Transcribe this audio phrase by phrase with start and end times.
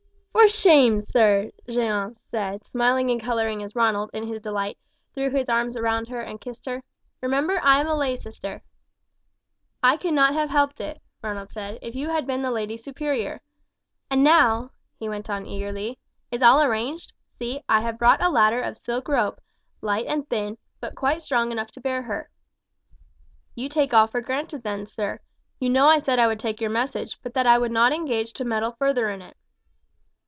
[0.33, 4.77] "For shame, sir!" Jeanne said, smiling and colouring as Ronald, in his delight,
[5.13, 6.83] threw his arms round her and kissed her.
[7.21, 8.63] "Remember I am a lay sister."
[9.83, 13.41] "I could not have helped it," Ronald said, "if you had been the lady superior.
[14.09, 15.99] And now," he went on eagerly,
[16.31, 17.13] "is all arranged?
[17.37, 19.39] See, I have brought a ladder of silk rope,
[19.81, 22.31] light and thin, but quite strong enough to bear her."
[23.53, 25.19] "You take all for granted then, sir.
[25.59, 28.33] You know I said I would take your message, but that I would not engage
[28.33, 29.37] to meddle further in it."